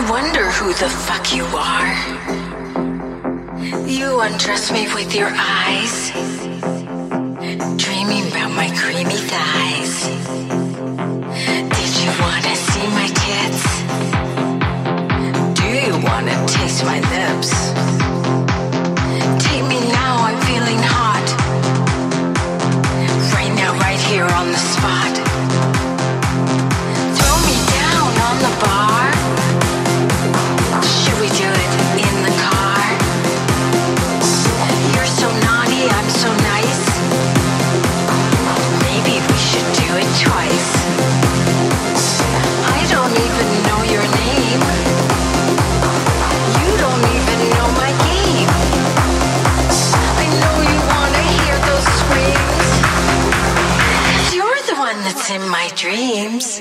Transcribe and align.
I 0.00 0.10
wonder 0.10 0.48
who 0.48 0.72
the 0.72 0.88
fuck 0.88 1.34
you 1.36 1.44
are. 1.44 1.92
You 3.86 4.20
undress 4.20 4.72
me 4.72 4.88
with 4.94 5.14
your 5.14 5.28
eyes, 5.30 6.10
dreaming 7.76 8.26
about 8.32 8.50
my 8.52 8.70
creamy 8.80 9.20
thighs. 9.30 10.08
Did 11.76 11.92
you 12.00 12.10
wanna 12.18 12.56
see 12.56 12.86
my 12.96 13.08
tits? 13.24 13.62
Do 15.60 15.68
you 15.68 15.92
wanna 16.02 16.46
taste 16.46 16.82
my 16.82 17.00
lips? 17.00 17.29
It's 55.12 55.28
in 55.28 55.48
my 55.48 55.68
dreams. 55.74 56.60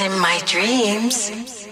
in 0.00 0.18
my 0.18 0.38
dreams. 0.46 1.69